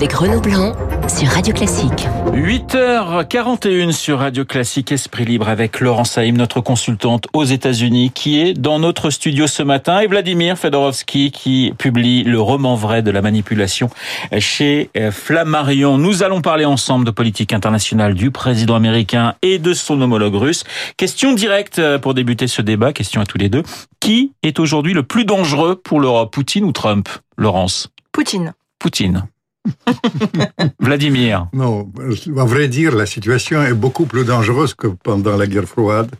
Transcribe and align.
avec 0.00 0.14
Renaud 0.14 0.40
Blanc 0.40 0.74
sur 1.08 1.28
Radio 1.28 1.52
Classique. 1.52 2.08
8h41 2.32 3.92
sur 3.92 4.20
Radio 4.20 4.46
Classique 4.46 4.92
Esprit 4.92 5.26
Libre 5.26 5.50
avec 5.50 5.78
Laurence 5.78 6.12
Saïm, 6.12 6.38
notre 6.38 6.62
consultante 6.62 7.26
aux 7.34 7.44
États-Unis, 7.44 8.10
qui 8.14 8.40
est 8.40 8.54
dans 8.54 8.78
notre 8.78 9.10
studio 9.10 9.46
ce 9.46 9.62
matin, 9.62 10.00
et 10.00 10.06
Vladimir 10.06 10.56
Fedorovski, 10.56 11.30
qui 11.32 11.74
publie 11.76 12.24
le 12.24 12.40
roman 12.40 12.76
vrai 12.76 13.02
de 13.02 13.10
la 13.10 13.20
manipulation 13.20 13.90
chez 14.38 14.88
Flammarion. 15.10 15.98
Nous 15.98 16.22
allons 16.22 16.40
parler 16.40 16.64
ensemble 16.64 17.04
de 17.04 17.10
politique 17.10 17.52
internationale 17.52 18.14
du 18.14 18.30
président 18.30 18.76
américain 18.76 19.34
et 19.42 19.58
de 19.58 19.74
son 19.74 20.00
homologue 20.00 20.36
russe. 20.36 20.64
Question 20.96 21.34
directe 21.34 21.98
pour 21.98 22.14
débuter 22.14 22.46
ce 22.46 22.62
débat, 22.62 22.94
question 22.94 23.20
à 23.20 23.26
tous 23.26 23.36
les 23.36 23.50
deux. 23.50 23.64
Qui 24.00 24.32
est 24.42 24.60
aujourd'hui 24.60 24.94
le 24.94 25.02
plus 25.02 25.26
dangereux 25.26 25.76
pour 25.76 26.00
l'Europe, 26.00 26.32
Poutine 26.32 26.64
ou 26.64 26.72
Trump, 26.72 27.10
Laurence? 27.36 27.90
Poutine. 28.12 28.54
Poutine. 28.78 29.28
Vladimir. 30.80 31.48
Non, 31.52 31.90
à 32.38 32.44
vrai 32.44 32.68
dire, 32.68 32.94
la 32.94 33.06
situation 33.06 33.62
est 33.62 33.74
beaucoup 33.74 34.06
plus 34.06 34.24
dangereuse 34.24 34.74
que 34.74 34.86
pendant 34.86 35.36
la 35.36 35.46
guerre 35.46 35.64
froide. 35.64 36.10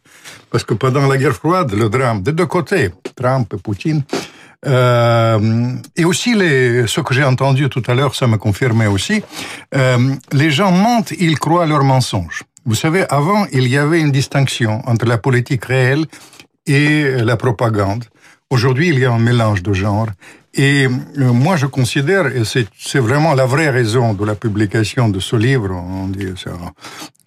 Parce 0.51 0.65
que 0.65 0.75
pendant 0.75 1.07
la 1.07 1.17
guerre 1.17 1.35
froide, 1.35 1.73
le 1.73 1.89
drame 1.89 2.23
des 2.23 2.33
deux 2.33 2.47
côtés, 2.47 2.91
Trump 3.17 3.53
et 3.55 3.57
Poutine, 3.57 4.03
euh, 4.67 5.73
et 5.97 6.05
aussi 6.05 6.34
les, 6.34 6.87
ce 6.87 7.01
que 7.01 7.15
j'ai 7.15 7.25
entendu 7.25 7.69
tout 7.69 7.83
à 7.87 7.95
l'heure, 7.95 8.15
ça 8.15 8.27
me 8.27 8.37
confirmait 8.37 8.87
aussi, 8.87 9.23
euh, 9.75 10.15
les 10.33 10.51
gens 10.51 10.70
mentent, 10.70 11.12
ils 11.12 11.39
croient 11.39 11.67
leurs 11.67 11.84
mensonges. 11.84 12.43
Vous 12.67 12.75
savez, 12.75 13.05
avant, 13.09 13.47
il 13.53 13.69
y 13.69 13.79
avait 13.79 14.01
une 14.01 14.12
distinction 14.12 14.83
entre 14.87 15.07
la 15.07 15.17
politique 15.17 15.65
réelle 15.65 16.05
et 16.67 17.11
la 17.23 17.37
propagande. 17.37 18.05
Aujourd'hui, 18.51 18.89
il 18.89 18.98
y 18.98 19.05
a 19.07 19.12
un 19.12 19.19
mélange 19.19 19.62
de 19.62 19.73
genres. 19.73 20.09
Et 20.55 20.87
euh, 20.87 21.33
moi, 21.33 21.56
je 21.56 21.67
considère, 21.67 22.27
et 22.27 22.43
c'est 22.45 22.98
vraiment 22.98 23.34
la 23.34 23.47
vraie 23.47 23.70
raison 23.70 24.15
de 24.15 24.25
la 24.25 24.34
publication 24.34 25.09
de 25.09 25.20
ce 25.20 25.37
livre, 25.37 25.70
on 25.70 26.09
dit, 26.09 26.27
ça, 26.37 26.51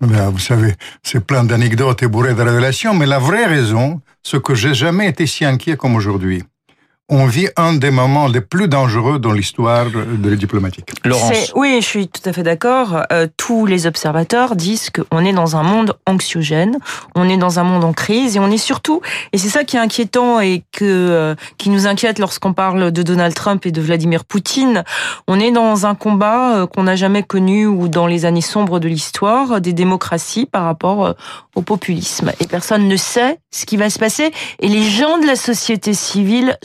vous 0.01 0.39
savez, 0.39 0.73
c'est 1.03 1.25
plein 1.25 1.43
d'anecdotes 1.43 2.03
et 2.03 2.07
bourré 2.07 2.33
de 2.33 2.41
révélations, 2.41 2.93
mais 2.93 3.05
la 3.05 3.19
vraie 3.19 3.45
raison, 3.45 4.01
c'est 4.23 4.41
que 4.41 4.55
j'ai 4.55 4.73
jamais 4.73 5.07
été 5.07 5.25
si 5.25 5.45
inquiet 5.45 5.77
comme 5.77 5.95
aujourd'hui 5.95 6.43
on 7.09 7.25
vit 7.25 7.49
un 7.57 7.73
des 7.73 7.91
moments 7.91 8.27
les 8.27 8.39
plus 8.39 8.69
dangereux 8.69 9.19
dans 9.19 9.33
l'histoire 9.33 9.87
de 9.91 10.29
la 10.29 10.35
diplomatique. 10.37 10.89
Laurence. 11.03 11.51
Oui, 11.53 11.77
je 11.81 11.85
suis 11.85 12.07
tout 12.07 12.21
à 12.27 12.31
fait 12.31 12.43
d'accord. 12.43 13.03
Euh, 13.11 13.27
tous 13.35 13.65
les 13.65 13.87
observateurs 13.87 14.55
disent 14.55 14.89
qu'on 14.89 15.19
est 15.25 15.33
dans 15.33 15.57
un 15.57 15.63
monde 15.63 15.97
anxiogène, 16.07 16.77
on 17.13 17.27
est 17.27 17.35
dans 17.35 17.59
un 17.59 17.63
monde 17.63 17.83
en 17.83 17.91
crise 17.91 18.37
et 18.37 18.39
on 18.39 18.49
est 18.49 18.57
surtout, 18.57 19.01
et 19.33 19.37
c'est 19.37 19.49
ça 19.49 19.65
qui 19.65 19.75
est 19.75 19.79
inquiétant 19.79 20.39
et 20.39 20.63
que 20.71 20.85
euh, 20.85 21.35
qui 21.57 21.69
nous 21.69 21.87
inquiète 21.87 22.19
lorsqu'on 22.19 22.53
parle 22.53 22.91
de 22.91 23.03
Donald 23.03 23.33
Trump 23.33 23.65
et 23.65 23.71
de 23.71 23.81
Vladimir 23.81 24.23
Poutine, 24.23 24.85
on 25.27 25.41
est 25.41 25.51
dans 25.51 25.85
un 25.85 25.95
combat 25.95 26.55
euh, 26.55 26.67
qu'on 26.67 26.83
n'a 26.83 26.95
jamais 26.95 27.23
connu 27.23 27.67
ou 27.67 27.89
dans 27.89 28.07
les 28.07 28.23
années 28.23 28.41
sombres 28.41 28.79
de 28.79 28.87
l'histoire 28.87 29.59
des 29.59 29.73
démocraties 29.73 30.45
par 30.45 30.63
rapport 30.63 31.15
au 31.55 31.61
populisme. 31.61 32.31
Et 32.39 32.47
personne 32.47 32.87
ne 32.87 32.95
sait 32.95 33.39
ce 33.51 33.65
qui 33.65 33.75
va 33.75 33.89
se 33.89 33.99
passer 33.99 34.31
et 34.59 34.67
les 34.69 34.83
gens 34.83 35.17
de 35.17 35.27
la 35.27 35.35
société 35.35 35.93
civile 35.93 36.57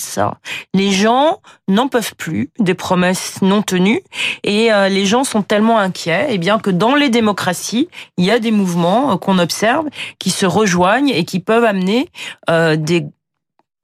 ça. 0.00 0.38
Les 0.74 0.90
gens 0.90 1.40
n'en 1.68 1.88
peuvent 1.88 2.14
plus 2.16 2.50
des 2.58 2.74
promesses 2.74 3.40
non 3.42 3.62
tenues 3.62 4.02
et 4.44 4.72
euh, 4.72 4.88
les 4.88 5.06
gens 5.06 5.24
sont 5.24 5.42
tellement 5.42 5.78
inquiets 5.78 6.26
et 6.30 6.34
eh 6.34 6.38
bien 6.38 6.58
que 6.58 6.70
dans 6.70 6.94
les 6.94 7.08
démocraties, 7.08 7.88
il 8.16 8.24
y 8.24 8.30
a 8.30 8.38
des 8.38 8.50
mouvements 8.50 9.12
euh, 9.12 9.16
qu'on 9.16 9.38
observe 9.38 9.86
qui 10.18 10.30
se 10.30 10.46
rejoignent 10.46 11.10
et 11.10 11.24
qui 11.24 11.40
peuvent 11.40 11.64
amener 11.64 12.08
euh, 12.50 12.76
des 12.76 13.06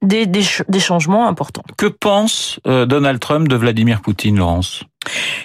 des, 0.01 0.25
des, 0.25 0.79
changements 0.79 1.27
importants. 1.27 1.61
Que 1.75 1.87
pense 1.87 2.61
Donald 2.63 3.19
Trump 3.19 3.49
de 3.49 3.57
Vladimir 3.57 3.99
Poutine, 3.99 4.37
Laurence? 4.37 4.85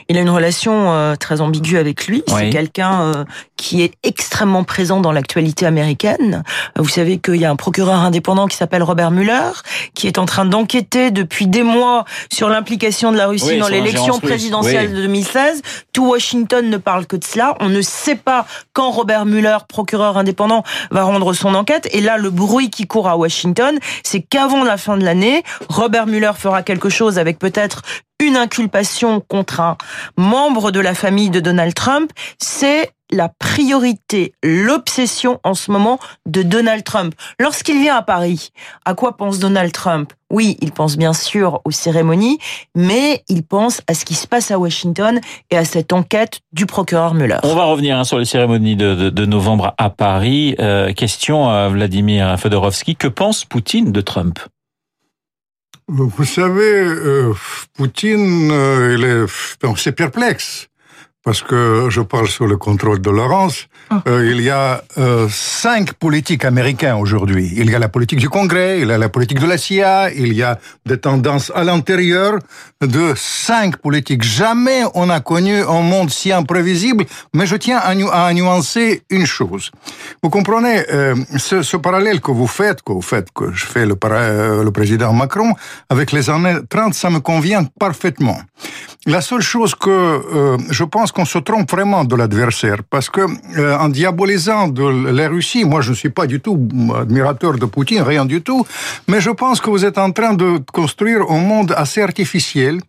Il 0.08 0.18
a 0.18 0.20
une 0.20 0.30
relation 0.30 0.92
euh, 0.92 1.16
très 1.16 1.40
ambiguë 1.40 1.78
avec 1.78 2.06
lui. 2.06 2.22
C'est 2.26 2.50
quelqu'un 2.50 3.02
euh, 3.02 3.24
qui 3.56 3.82
est 3.82 3.94
extrêmement 4.02 4.64
présent 4.64 5.00
dans 5.00 5.12
l'actualité 5.12 5.66
américaine. 5.66 6.42
Vous 6.76 6.88
savez 6.88 7.18
qu'il 7.18 7.36
y 7.36 7.44
a 7.44 7.50
un 7.50 7.56
procureur 7.56 7.96
indépendant 7.96 8.46
qui 8.46 8.56
s'appelle 8.56 8.82
Robert 8.82 9.10
Mueller, 9.10 9.50
qui 9.94 10.06
est 10.06 10.18
en 10.18 10.26
train 10.26 10.44
d'enquêter 10.44 11.10
depuis 11.10 11.46
des 11.46 11.62
mois 11.62 12.04
sur 12.32 12.48
l'implication 12.48 13.12
de 13.12 13.16
la 13.16 13.26
Russie 13.26 13.58
dans 13.58 13.68
l'élection 13.68 14.18
présidentielle 14.18 14.92
de 14.94 15.02
2016. 15.02 15.62
Tout 15.92 16.08
Washington 16.08 16.68
ne 16.68 16.76
parle 16.76 17.06
que 17.06 17.16
de 17.16 17.24
cela. 17.24 17.56
On 17.60 17.68
ne 17.68 17.80
sait 17.80 18.16
pas 18.16 18.46
quand 18.72 18.90
Robert 18.90 19.24
Mueller, 19.26 19.58
procureur 19.68 20.18
indépendant, 20.18 20.64
va 20.90 21.02
rendre 21.04 21.32
son 21.32 21.54
enquête. 21.54 21.88
Et 21.92 22.00
là, 22.00 22.16
le 22.18 22.30
bruit 22.30 22.70
qui 22.70 22.86
court 22.86 23.08
à 23.08 23.16
Washington, 23.16 23.78
c'est 24.02 24.20
qu'avant 24.20 24.64
la 24.64 24.76
fin 24.76 24.96
de 24.96 25.04
l'année, 25.04 25.42
Robert 25.68 26.06
Mueller 26.06 26.32
fera 26.36 26.62
quelque 26.62 26.88
chose 26.88 27.18
avec 27.18 27.38
peut-être 27.38 27.82
une 28.20 28.36
inculpation 28.36 29.20
contre 29.20 29.60
un 29.60 29.76
membre 30.16 30.70
de 30.70 30.80
la 30.80 30.94
famille 30.94 31.30
de 31.30 31.40
Donald 31.40 31.74
Trump, 31.74 32.10
c'est 32.38 32.90
la 33.10 33.28
priorité, 33.28 34.32
l'obsession 34.42 35.38
en 35.44 35.54
ce 35.54 35.70
moment 35.70 35.98
de 36.26 36.42
Donald 36.42 36.84
Trump. 36.84 37.14
Lorsqu'il 37.38 37.80
vient 37.80 37.96
à 37.96 38.02
Paris, 38.02 38.50
à 38.84 38.94
quoi 38.94 39.16
pense 39.16 39.38
Donald 39.38 39.72
Trump? 39.72 40.12
Oui, 40.30 40.56
il 40.60 40.72
pense 40.72 40.96
bien 40.96 41.12
sûr 41.12 41.60
aux 41.64 41.70
cérémonies, 41.70 42.38
mais 42.74 43.22
il 43.28 43.44
pense 43.44 43.82
à 43.86 43.94
ce 43.94 44.04
qui 44.04 44.14
se 44.14 44.26
passe 44.26 44.50
à 44.50 44.58
Washington 44.58 45.20
et 45.50 45.56
à 45.56 45.64
cette 45.64 45.92
enquête 45.92 46.40
du 46.52 46.66
procureur 46.66 47.14
Mueller. 47.14 47.38
On 47.44 47.54
va 47.54 47.64
revenir 47.64 47.98
hein, 47.98 48.04
sur 48.04 48.18
les 48.18 48.24
cérémonies 48.24 48.74
de, 48.74 49.24
novembre 49.26 49.74
à 49.78 49.90
Paris. 49.90 50.56
Euh, 50.58 50.92
question 50.92 51.48
à 51.48 51.68
Vladimir 51.68 52.36
Fedorovski, 52.38 52.96
que 52.96 53.08
pense 53.08 53.44
Poutine 53.44 53.92
de 53.92 54.00
Trump? 54.00 54.40
Vous 55.88 56.24
savez, 56.24 56.62
euh, 56.62 57.34
Poutine, 57.74 58.50
euh, 58.50 58.96
il 58.96 59.04
est, 59.04 59.76
c'est 59.76 59.92
perplexe 59.92 60.68
parce 61.24 61.42
que 61.42 61.88
je 61.88 62.02
parle 62.02 62.28
sous 62.28 62.46
le 62.46 62.58
contrôle 62.58 63.00
de 63.00 63.08
Laurence, 63.08 63.66
ah. 63.88 64.02
euh, 64.06 64.30
il 64.30 64.42
y 64.42 64.50
a 64.50 64.84
euh, 64.98 65.26
cinq 65.30 65.94
politiques 65.94 66.44
américains 66.44 66.96
aujourd'hui. 66.96 67.50
Il 67.56 67.70
y 67.70 67.74
a 67.74 67.78
la 67.78 67.88
politique 67.88 68.18
du 68.18 68.28
Congrès, 68.28 68.80
il 68.82 68.88
y 68.88 68.92
a 68.92 68.98
la 68.98 69.08
politique 69.08 69.40
de 69.40 69.46
la 69.46 69.56
CIA, 69.56 70.12
il 70.12 70.34
y 70.34 70.42
a 70.42 70.58
des 70.84 70.98
tendances 70.98 71.50
à 71.54 71.64
l'intérieur 71.64 72.38
de 72.82 73.14
cinq 73.16 73.78
politiques. 73.78 74.22
Jamais 74.22 74.82
on 74.94 75.08
a 75.08 75.20
connu 75.20 75.62
un 75.62 75.80
monde 75.80 76.10
si 76.10 76.30
imprévisible, 76.30 77.06
mais 77.32 77.46
je 77.46 77.56
tiens 77.56 77.78
à, 77.78 77.94
nu 77.94 78.04
à 78.12 78.30
nuancer 78.34 79.02
une 79.08 79.24
chose. 79.24 79.70
Vous 80.22 80.28
comprenez, 80.28 80.84
euh, 80.92 81.14
ce, 81.38 81.62
ce, 81.62 81.78
parallèle 81.78 82.20
que 82.20 82.32
vous 82.32 82.46
faites, 82.46 82.82
que 82.82 82.92
vous 82.92 83.02
faites, 83.02 83.28
que 83.32 83.50
je 83.50 83.64
fais 83.64 83.86
le, 83.86 83.96
euh, 84.04 84.62
le 84.62 84.70
président 84.70 85.14
Macron, 85.14 85.54
avec 85.88 86.12
les 86.12 86.28
années 86.28 86.56
30, 86.68 86.92
ça 86.92 87.08
me 87.08 87.20
convient 87.20 87.64
parfaitement. 87.80 88.38
La 89.06 89.20
seule 89.20 89.42
chose 89.42 89.74
que 89.74 89.90
euh, 89.90 90.56
je 90.70 90.84
pense 90.84 91.12
qu'on 91.14 91.24
se 91.24 91.38
trompe 91.38 91.70
vraiment 91.70 92.04
de 92.04 92.16
l'adversaire, 92.16 92.80
parce 92.90 93.08
que 93.08 93.22
euh, 93.22 93.78
en 93.78 93.88
diabolisant 93.88 94.68
de 94.68 94.86
la 95.18 95.28
Russie, 95.28 95.64
moi 95.64 95.80
je 95.80 95.90
ne 95.90 95.94
suis 95.94 96.10
pas 96.10 96.26
du 96.26 96.40
tout 96.40 96.68
admirateur 97.00 97.54
de 97.62 97.66
Poutine, 97.66 98.02
rien 98.02 98.24
du 98.24 98.42
tout, 98.42 98.66
mais 99.08 99.20
je 99.20 99.30
pense 99.30 99.60
que 99.60 99.70
vous 99.70 99.84
êtes 99.84 99.98
en 99.98 100.10
train 100.10 100.34
de 100.34 100.58
construire 100.72 101.22
un 101.30 101.40
monde 101.40 101.72
assez 101.76 102.02
artificiel 102.02 102.80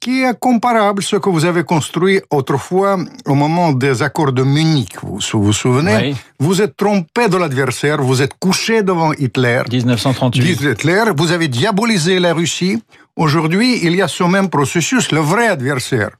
qui 0.00 0.22
est 0.22 0.38
comparable 0.38 1.02
à 1.02 1.06
ce 1.06 1.16
que 1.16 1.30
vous 1.30 1.44
avez 1.44 1.64
construit 1.64 2.20
autrefois 2.30 2.98
au 3.26 3.34
moment 3.34 3.72
des 3.72 4.02
accords 4.02 4.32
de 4.32 4.42
Munich. 4.42 4.94
Vous 5.02 5.42
vous 5.46 5.52
souvenez? 5.52 6.14
Vous 6.38 6.60
êtes 6.62 6.76
trompé 6.76 7.28
de 7.28 7.36
l'adversaire, 7.36 8.02
vous 8.02 8.22
êtes 8.22 8.34
couché 8.38 8.82
devant 8.82 9.12
Hitler. 9.12 9.62
1938. 9.70 10.60
Hitler, 10.72 11.04
vous 11.16 11.32
avez 11.32 11.48
diabolisé 11.48 12.18
la 12.18 12.34
Russie 12.34 12.78
Aujourd'hui, 13.18 13.80
il 13.82 13.96
y 13.96 14.02
a 14.02 14.06
ce 14.06 14.22
même 14.22 14.48
processus, 14.48 15.10
le 15.10 15.18
vrai 15.18 15.48
adversaire. 15.48 16.10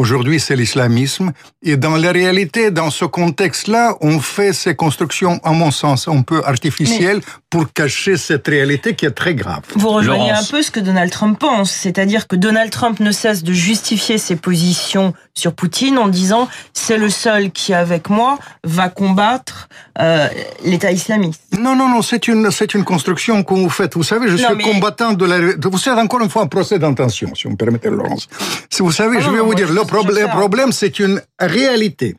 Aujourd'hui, 0.00 0.40
c'est 0.40 0.56
l'islamisme. 0.56 1.32
Et 1.62 1.76
dans 1.76 1.96
la 1.98 2.10
réalité, 2.10 2.70
dans 2.70 2.88
ce 2.88 3.04
contexte-là, 3.04 3.96
on 4.00 4.18
fait 4.18 4.54
ces 4.54 4.74
constructions, 4.74 5.38
à 5.44 5.52
mon 5.52 5.70
sens, 5.70 6.08
un 6.08 6.22
peu 6.22 6.40
artificielles 6.46 7.20
pour 7.50 7.70
cacher 7.70 8.16
cette 8.16 8.48
réalité 8.48 8.94
qui 8.94 9.04
est 9.04 9.10
très 9.10 9.34
grave. 9.34 9.60
Vous 9.74 9.90
rejoignez 9.90 10.30
un 10.30 10.42
peu 10.42 10.62
ce 10.62 10.70
que 10.70 10.80
Donald 10.80 11.10
Trump 11.10 11.38
pense. 11.38 11.70
C'est-à-dire 11.70 12.28
que 12.28 12.36
Donald 12.36 12.70
Trump 12.70 12.98
ne 13.00 13.12
cesse 13.12 13.42
de 13.42 13.52
justifier 13.52 14.16
ses 14.16 14.36
positions 14.36 15.12
sur 15.34 15.52
Poutine 15.52 15.98
en 15.98 16.08
disant 16.08 16.48
c'est 16.72 16.96
le 16.96 17.10
seul 17.10 17.50
qui, 17.50 17.74
avec 17.74 18.08
moi, 18.08 18.38
va 18.64 18.88
combattre 18.88 19.68
euh, 19.98 20.28
l'État 20.64 20.92
islamiste. 20.92 21.42
Non, 21.58 21.76
non, 21.76 21.88
non, 21.90 22.00
c'est 22.00 22.26
une, 22.26 22.50
c'est 22.50 22.72
une 22.72 22.84
construction 22.84 23.42
que 23.42 23.52
vous 23.52 23.68
faites. 23.68 23.96
Vous 23.96 24.02
savez, 24.02 24.28
je 24.28 24.36
suis 24.36 24.58
combattant 24.58 25.12
de 25.12 25.26
la... 25.26 25.38
Vous 25.62 25.78
êtes 25.78 25.88
encore 25.88 26.22
une 26.22 26.30
fois 26.30 26.42
un 26.42 26.46
procès 26.46 26.78
d'intention, 26.78 27.34
si 27.34 27.44
vous 27.44 27.50
me 27.50 27.56
permettez, 27.56 27.90
Laurence. 27.90 28.28
Si 28.70 28.80
vous 28.80 28.92
savez, 28.92 29.18
ah 29.18 29.24
je 29.26 29.30
vais 29.30 29.40
vous 29.40 29.54
dire, 29.54 29.70
le 29.70 29.84
le 29.92 30.28
problème, 30.28 30.72
c'est 30.72 30.98
une 30.98 31.22
réalité. 31.38 32.16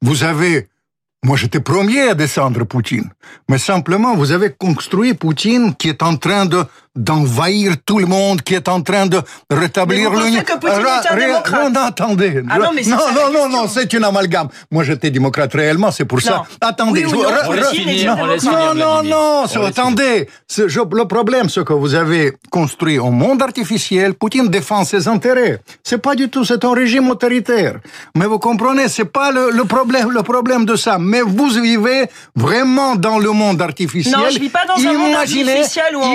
Vous 0.00 0.24
avez 0.24 0.68
moi, 1.24 1.38
j'étais 1.38 1.60
premier 1.60 2.02
à 2.02 2.14
descendre 2.14 2.64
Poutine. 2.64 3.10
Mais 3.48 3.56
simplement, 3.56 4.14
vous 4.14 4.32
avez 4.32 4.52
construit 4.52 5.14
Poutine 5.14 5.74
qui 5.74 5.88
est 5.88 6.02
en 6.02 6.16
train 6.18 6.44
de 6.44 6.62
d'envahir 6.96 7.74
tout 7.84 7.98
le 7.98 8.06
monde, 8.06 8.42
qui 8.42 8.54
est 8.54 8.68
en 8.68 8.80
train 8.80 9.06
de 9.06 9.20
rétablir 9.50 10.10
l'union. 10.10 10.42
Non, 11.72 11.80
attendez. 11.80 12.42
Ah 12.48 12.58
non, 12.58 12.70
non, 12.72 12.96
non, 13.14 13.32
non, 13.32 13.48
non, 13.48 13.68
c'est 13.68 13.92
une 13.92 14.04
amalgame. 14.04 14.48
Moi, 14.70 14.84
j'étais 14.84 15.10
démocrate 15.10 15.52
réellement, 15.54 15.90
c'est 15.90 16.04
pour 16.04 16.20
ça. 16.20 16.44
Attendez. 16.60 17.04
non, 17.04 18.74
non, 18.74 19.02
non, 19.02 19.44
attendez. 19.64 20.28
Le 20.56 21.04
problème, 21.04 21.48
c'est 21.48 21.64
que 21.64 21.72
vous 21.72 21.94
avez 21.94 22.32
construit 22.50 22.98
un 22.98 23.10
monde 23.10 23.42
artificiel. 23.42 24.14
Poutine 24.14 24.48
défend 24.48 24.84
ses 24.84 25.08
intérêts. 25.08 25.60
C'est 25.82 25.98
pas 25.98 26.14
du 26.14 26.28
tout, 26.28 26.44
c'est 26.44 26.64
un 26.64 26.72
régime 26.72 27.08
autoritaire. 27.10 27.80
Mais 28.14 28.26
vous 28.26 28.38
comprenez, 28.38 28.88
c'est 28.88 29.04
pas 29.04 29.32
le, 29.32 29.50
le, 29.50 29.64
problème, 29.64 30.10
le 30.10 30.22
problème 30.22 30.64
de 30.64 30.76
ça. 30.76 30.98
Mais 30.98 31.22
vous 31.22 31.48
vivez 31.48 32.06
vraiment 32.36 32.94
dans 32.94 33.18
le 33.18 33.30
monde 33.30 33.60
artificiel. 33.60 34.16
Non, 34.16 34.26
je 34.30 34.38
vis 34.38 34.48
pas 34.48 34.64
dans 34.66 34.76
un 34.76 34.92
monde 34.92 35.14
artificiel 35.14 35.96
où 35.96 36.02
en 36.02 36.14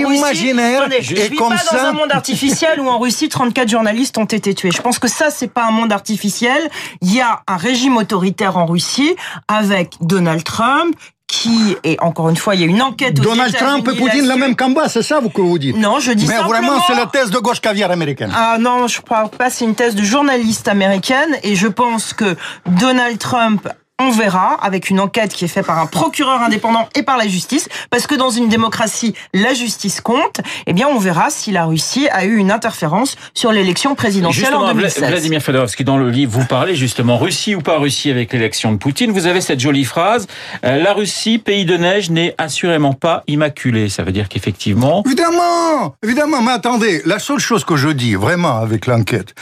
je 1.02 1.16
vis 1.16 1.30
pas 1.36 1.50
dans 1.72 1.86
un 1.86 1.94
monde 1.94 2.12
artificiel 2.12 2.80
où 2.80 2.88
en 2.88 3.00
Russie 3.00 3.30
34 3.30 3.70
journalistes 3.70 4.18
ont 4.18 4.26
été 4.26 4.54
tués. 4.54 4.72
Je 4.72 4.82
pense 4.82 5.00
que 5.00 5.08
ça, 5.08 5.30
c'est 5.30 5.48
pas 5.48 5.66
un 5.66 5.72
monde 5.72 5.92
artificiel. 5.92 6.70
Il 7.02 7.14
y 7.14 7.22
a 7.22 7.42
un 7.48 7.58
régime 7.58 7.98
autoritaire 7.98 8.58
en 8.58 8.66
Russie 8.66 9.16
avec 9.48 9.94
Donald 10.02 10.44
Trump 10.44 10.96
qui 11.30 11.76
et 11.84 11.96
encore 12.02 12.30
une 12.30 12.36
fois 12.36 12.56
il 12.56 12.62
y 12.62 12.64
a 12.64 12.68
une 12.68 12.82
enquête 12.82 13.14
Donald 13.14 13.56
Trump 13.56 13.88
et 13.88 13.96
Poutine 13.96 14.28
le 14.28 14.36
même 14.36 14.56
combat 14.56 14.90
c'est 14.90 15.04
ça 15.04 15.20
que 15.22 15.42
vous 15.42 15.60
dites? 15.60 15.78
Non 15.78 16.00
je 16.00 16.12
dis 16.12 16.26
mais 16.28 16.40
vraiment 16.40 16.82
c'est 16.88 16.96
la 16.96 17.06
thèse 17.06 17.30
de 17.30 17.38
gauche 17.38 17.62
caviar 17.62 17.92
américaine. 17.92 18.32
Ah 18.36 18.58
non 18.60 18.88
je 18.88 19.00
crois 19.00 19.30
pas 19.30 19.52
c'est 19.52 19.66
une 19.66 19.76
thèse 19.76 19.94
de 19.94 20.04
journaliste 20.04 20.68
américaine. 20.68 21.38
Et 21.44 21.56
je 21.56 21.68
pense 21.68 22.14
que 22.14 22.36
Donald 22.66 23.20
Trump 23.20 23.70
on 24.00 24.12
verra 24.12 24.58
avec 24.62 24.90
une 24.90 25.00
enquête 25.00 25.34
qui 25.34 25.46
est 25.46 25.50
faite 25.50 25.66
par 25.66 25.78
un 25.78 25.86
procureur 25.86 26.42
indépendant 26.42 26.88
et 26.96 27.04
par 27.04 27.18
la 27.18 27.28
justice, 27.28 27.68
parce 27.90 28.08
que 28.08 28.16
dans 28.16 28.30
une 28.30 28.48
démocratie, 28.48 29.14
la 29.34 29.54
justice 29.54 30.02
compte. 30.02 30.40
Eh 30.68 30.74
bien, 30.74 30.88
on 30.88 30.98
verra 30.98 31.30
si 31.30 31.52
la 31.52 31.66
Russie 31.66 32.08
a 32.12 32.26
eu 32.26 32.38
une 32.38 32.52
interférence 32.52 33.16
sur 33.34 33.52
l'élection 33.52 33.96
présidentielle 33.96 34.56
en 34.56 34.68
2016. 34.68 35.10
Vladimir 35.10 35.42
Fedorovski, 35.42 35.84
dans 35.84 35.98
le 35.98 36.10
livre, 36.10 36.32
vous 36.32 36.46
parlez 36.46 36.76
justement 36.76 37.18
Russie 37.18 37.56
ou 37.56 37.62
pas 37.62 37.78
Russie 37.78 38.10
avec 38.10 38.32
l'élection 38.34 38.72
de 38.72 38.78
Poutine. 38.78 39.12
Vous 39.12 39.28
avez 39.28 39.42
cette 39.42 39.60
jolie 39.60 39.86
phrase 39.86 40.28
euh, 40.66 40.82
la 40.82 40.94
Russie, 40.94 41.38
pays 41.38 41.66
de 41.66 41.76
neige, 41.78 42.10
n'est 42.10 42.36
assurément 42.38 42.94
pas 42.94 43.24
immaculé. 43.28 43.90
Ça 43.90 44.04
veut 44.04 44.12
dire 44.12 44.30
qu'effectivement. 44.30 45.04
Évidemment, 45.06 45.96
évidemment. 46.04 46.42
Mais 46.42 46.52
attendez, 46.52 47.02
la 47.06 47.20
seule 47.20 47.40
chose 47.40 47.66
que 47.66 47.76
je 47.76 47.90
dis 47.90 48.16
vraiment 48.16 48.60
avec 48.60 48.88
l'enquête, 48.88 49.34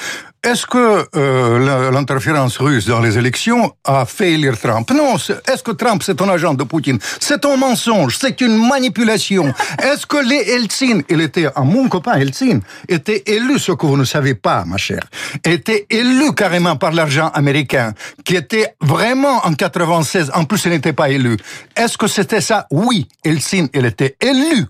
est-ce 0.48 0.66
que 0.66 1.06
euh, 1.18 1.92
l'interférence 1.92 2.58
russe 2.58 2.86
dans 2.86 3.02
les 3.02 3.18
élections 3.18 3.74
a 3.84 4.06
fait 4.06 4.32
élire 4.32 4.58
Trump? 4.58 4.90
Non. 4.92 5.16
Est-ce 5.16 5.62
que 5.62 5.72
Trump 5.72 6.02
c'est 6.06 6.22
un 6.22 6.30
agent 6.30 6.54
de 6.54 6.64
Poutine? 6.64 7.00
C'est 7.20 7.44
un 7.44 7.58
mensonge. 7.58 8.18
C'est 8.18 8.40
une 8.40 8.56
manipulation. 8.66 9.54
Est-ce 9.84 10.06
que 10.06 10.18
les 10.18 10.54
Eltsine, 10.54 11.04
il 11.10 11.20
était 11.20 11.48
un 11.54 11.66
mon 11.66 11.90
copain 11.90 12.14
Eltsine, 12.14 12.62
était 12.88 13.24
élu, 13.26 13.60
ce 13.60 13.74
que 13.74 13.86
vous 13.86 13.98
ne 13.98 14.06
savez 14.06 14.36
pas, 14.36 14.64
ma 14.66 14.78
chère, 14.78 15.04
était 15.44 15.86
élu 15.90 16.34
carrément 16.34 16.78
par 16.78 16.94
l'argent 16.94 17.28
américain, 17.34 17.94
qui 18.24 18.38
était 18.38 18.74
vraiment 18.80 19.46
en 19.46 19.54
96. 19.54 20.32
En 20.34 20.46
plus, 20.46 20.64
il 20.64 20.72
n'était 20.72 20.94
pas 20.94 21.10
élu. 21.10 21.36
Est-ce 21.76 21.98
que 21.98 22.08
c'était 22.08 22.42
ça? 22.42 22.68
Oui, 22.72 23.10
Eltsine, 23.26 23.68
il 23.74 23.86
était 23.86 24.16
élu 24.22 24.66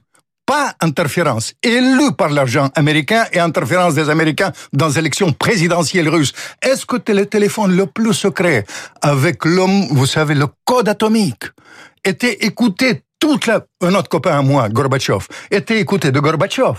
pas 0.47 0.73
interférence, 0.81 1.53
élu 1.61 2.13
par 2.17 2.29
l'argent 2.29 2.69
américain 2.73 3.25
et 3.33 3.39
interférence 3.39 3.93
des 3.93 4.09
Américains 4.09 4.53
dans 4.73 4.87
les 4.87 4.97
élections 4.97 5.33
présidentielles 5.33 6.09
russes. 6.09 6.33
Est-ce 6.63 6.85
que 6.85 7.11
le 7.11 7.25
téléphone 7.25 7.75
le 7.75 7.85
plus 7.85 8.13
secret 8.13 8.65
avec 9.01 9.45
l'homme, 9.45 9.87
vous 9.91 10.07
savez, 10.07 10.33
le 10.33 10.47
code 10.65 10.87
atomique, 10.87 11.43
était 12.03 12.45
écouté 12.45 13.03
toute 13.19 13.45
la, 13.45 13.65
un 13.81 13.93
autre 13.93 14.09
copain 14.09 14.39
à 14.39 14.41
moi, 14.41 14.69
Gorbatchev, 14.69 15.25
était 15.51 15.79
écouté 15.79 16.11
de 16.11 16.19
Gorbatchev, 16.19 16.77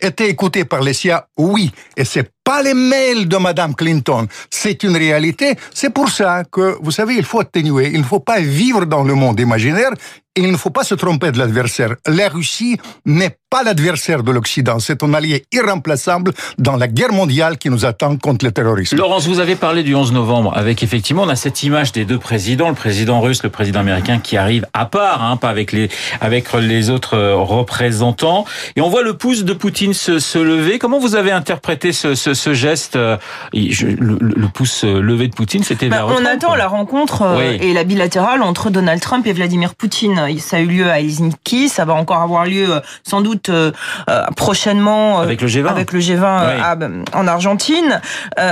était 0.00 0.28
écouté 0.28 0.64
par 0.64 0.80
les 0.80 0.92
CIA, 0.92 1.26
oui, 1.36 1.72
et 1.96 2.04
c'est 2.04 2.30
pas 2.48 2.62
les 2.62 2.72
mails 2.72 3.28
de 3.28 3.36
Madame 3.36 3.74
Clinton. 3.74 4.26
C'est 4.48 4.82
une 4.82 4.96
réalité. 4.96 5.54
C'est 5.74 5.90
pour 5.90 6.08
ça 6.08 6.44
que, 6.50 6.78
vous 6.80 6.90
savez, 6.90 7.14
il 7.16 7.24
faut 7.24 7.40
atténuer. 7.40 7.90
Il 7.92 8.00
ne 8.00 8.06
faut 8.06 8.20
pas 8.20 8.40
vivre 8.40 8.86
dans 8.86 9.02
le 9.02 9.14
monde 9.14 9.38
imaginaire 9.38 9.92
il 10.38 10.52
ne 10.52 10.56
faut 10.56 10.70
pas 10.70 10.84
se 10.84 10.94
tromper 10.94 11.32
de 11.32 11.38
l'adversaire. 11.38 11.94
La 12.06 12.28
Russie 12.28 12.78
n'est 13.04 13.36
pas 13.50 13.62
l'adversaire 13.62 14.22
de 14.22 14.30
l'Occident. 14.30 14.78
C'est 14.78 15.02
un 15.02 15.14
allié 15.14 15.44
irremplaçable 15.52 16.32
dans 16.58 16.76
la 16.76 16.86
guerre 16.86 17.12
mondiale 17.12 17.56
qui 17.56 17.70
nous 17.70 17.86
attend 17.86 18.16
contre 18.16 18.44
le 18.44 18.52
terrorisme. 18.52 18.96
Laurence, 18.96 19.26
vous 19.26 19.40
avez 19.40 19.56
parlé 19.56 19.82
du 19.82 19.94
11 19.94 20.12
novembre 20.12 20.52
avec 20.54 20.82
effectivement, 20.82 21.22
on 21.22 21.28
a 21.28 21.36
cette 21.36 21.62
image 21.62 21.92
des 21.92 22.04
deux 22.04 22.18
présidents, 22.18 22.68
le 22.68 22.74
président 22.74 23.20
russe, 23.20 23.42
le 23.42 23.48
président 23.48 23.80
américain 23.80 24.18
qui 24.18 24.36
arrive 24.36 24.66
à 24.74 24.84
part, 24.84 25.24
hein, 25.24 25.36
pas 25.38 25.48
avec 25.48 25.72
les, 25.72 25.88
avec 26.20 26.52
les 26.52 26.90
autres 26.90 27.16
euh, 27.16 27.36
représentants. 27.36 28.44
Et 28.76 28.80
on 28.80 28.90
voit 28.90 29.02
le 29.02 29.14
pouce 29.14 29.44
de 29.44 29.54
Poutine 29.54 29.94
se, 29.94 30.18
se 30.18 30.38
lever. 30.38 30.78
Comment 30.78 30.98
vous 30.98 31.16
avez 31.16 31.32
interprété 31.32 31.92
ce, 31.92 32.14
ce, 32.14 32.34
ce 32.38 32.54
geste 32.54 32.96
euh, 32.96 33.16
le, 33.52 34.18
le, 34.20 34.48
pouce 34.48 34.84
levé 34.84 35.28
de 35.28 35.34
Poutine, 35.34 35.62
c'était 35.62 35.88
bah, 35.88 36.06
On 36.06 36.24
attend 36.24 36.54
la 36.54 36.68
rencontre 36.68 37.22
euh, 37.22 37.56
et 37.60 37.72
la 37.72 37.84
bilatérale 37.84 38.42
entre 38.42 38.70
Donald 38.70 39.00
Trump 39.00 39.26
et 39.26 39.32
Vladimir 39.32 39.74
Poutine. 39.74 40.20
Ça 40.38 40.56
a 40.56 40.60
eu 40.60 40.66
lieu 40.66 40.90
à 40.90 41.00
Helsinki, 41.00 41.68
ça 41.68 41.84
va 41.84 41.94
encore 41.94 42.22
avoir 42.22 42.44
lieu 42.44 42.70
euh, 42.70 42.80
sans 43.02 43.20
doute 43.20 43.48
euh, 43.48 43.72
euh, 44.08 44.24
prochainement 44.36 45.20
avec 45.20 45.40
le 45.40 45.48
G20, 45.48 45.66
avec 45.66 45.92
le 45.92 46.00
G20 46.00 47.04
en 47.14 47.26
Argentine. 47.26 48.00